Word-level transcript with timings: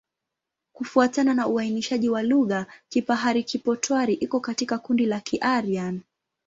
Kufuatana 0.73 1.33
na 1.33 1.47
uainishaji 1.47 2.09
wa 2.09 2.21
lugha, 2.23 2.65
Kipahari-Kipotwari 2.89 4.13
iko 4.13 4.39
katika 4.39 4.77
kundi 4.77 5.05
la 5.05 5.19
Kiaryan. 5.19 6.01